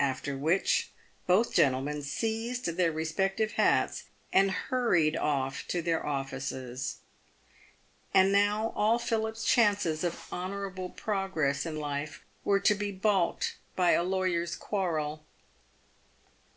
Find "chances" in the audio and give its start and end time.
9.44-10.02